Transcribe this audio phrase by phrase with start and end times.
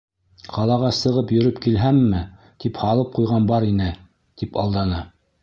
[0.53, 2.23] —Ҡалаға сығып йөрөп килһәмме,
[2.65, 5.07] тип һалып ҡуйған бар ине, -тип алданы.